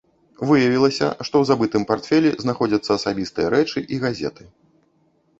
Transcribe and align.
Выявілася, 0.51 1.07
што 1.25 1.35
ў 1.41 1.49
забытым 1.49 1.83
партфелі 1.91 2.29
знаходзяцца 2.43 2.89
асабістыя 2.99 3.51
рэчы 3.55 3.79
і 3.97 4.01
газеты. 4.07 4.43